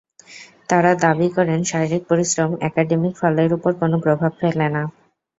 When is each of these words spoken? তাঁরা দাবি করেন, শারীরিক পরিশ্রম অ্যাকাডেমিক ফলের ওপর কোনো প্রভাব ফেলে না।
তাঁরা 0.69 0.91
দাবি 1.03 1.27
করেন, 1.37 1.59
শারীরিক 1.63 2.03
পরিশ্রম 2.09 2.51
অ্যাকাডেমিক 2.61 3.13
ফলের 3.21 3.49
ওপর 3.57 3.71
কোনো 3.81 3.95
প্রভাব 4.05 4.31
ফেলে 4.41 4.67
না। 4.67 4.83